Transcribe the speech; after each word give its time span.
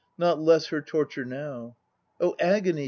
Not 0.17 0.41
less 0.41 0.65
her 0.69 0.81
torture 0.81 1.25
now! 1.25 1.75
"Oh, 2.19 2.35
agony!" 2.39 2.79